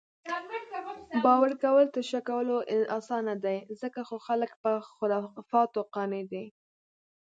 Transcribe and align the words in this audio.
باؤر 1.23 1.51
کؤل 1.63 1.85
تر 1.93 2.03
شک 2.09 2.23
کؤلو 2.29 2.57
اسانه 2.97 3.33
دي، 3.43 3.57
ځکه 3.81 3.99
خو 4.07 4.15
خلک 4.27 4.51
پۀ 4.63 4.71
خُرفاتو 5.35 5.81
قانع 5.95 6.23
دي 6.31 6.45